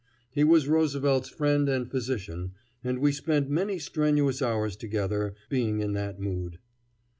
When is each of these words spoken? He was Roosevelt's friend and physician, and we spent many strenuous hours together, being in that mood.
He 0.31 0.43
was 0.43 0.67
Roosevelt's 0.67 1.29
friend 1.29 1.69
and 1.69 1.87
physician, 1.87 2.53
and 2.83 2.97
we 2.97 3.11
spent 3.11 3.51
many 3.51 3.77
strenuous 3.77 4.41
hours 4.41 4.75
together, 4.75 5.35
being 5.47 5.79
in 5.79 5.93
that 5.93 6.19
mood. 6.19 6.57